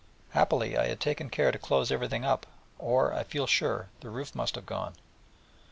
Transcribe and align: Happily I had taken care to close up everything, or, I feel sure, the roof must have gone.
Happily 0.31 0.75
I 0.75 0.87
had 0.87 0.99
taken 0.99 1.29
care 1.29 1.51
to 1.51 1.59
close 1.59 1.91
up 1.91 1.93
everything, 1.93 2.25
or, 2.79 3.13
I 3.13 3.21
feel 3.23 3.45
sure, 3.45 3.89
the 3.99 4.09
roof 4.09 4.33
must 4.33 4.55
have 4.55 4.65
gone. 4.65 4.95